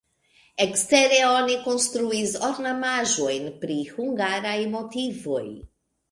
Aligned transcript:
Ekstere 0.63 1.17
oni 1.25 1.57
konstruis 1.65 2.33
ornamaĵojn 2.47 3.45
pri 3.65 3.75
hungaraj 3.91 4.55
motivoj. 4.77 5.43